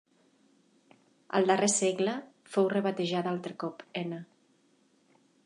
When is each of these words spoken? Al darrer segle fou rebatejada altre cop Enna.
Al 1.39 1.45
darrer 1.51 1.69
segle 1.73 2.15
fou 2.55 2.71
rebatejada 2.73 3.35
altre 3.35 3.55
cop 3.67 3.87
Enna. 4.03 4.21